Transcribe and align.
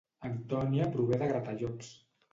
Antònia 0.29 0.87
prové 0.95 1.21
de 1.25 1.29
Gratallops 1.33 1.93